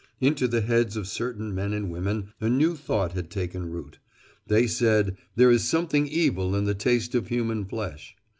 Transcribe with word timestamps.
Into 0.19 0.47
the 0.47 0.61
heads 0.61 0.97
of 0.97 1.07
certain 1.07 1.53
men 1.53 1.73
and 1.73 1.91
women 1.91 2.33
a 2.41 2.49
new 2.49 2.75
thought 2.75 3.11
had 3.11 3.29
taken 3.29 3.69
root; 3.69 3.99
they 4.47 4.65
said, 4.65 5.15
'There 5.35 5.51
is 5.51 5.63
something 5.63 6.07
evil 6.07 6.55
in 6.55 6.65
the 6.65 6.73
taste 6.73 7.13
of 7.13 7.27
human 7.27 7.65
flesh.' 7.65 8.15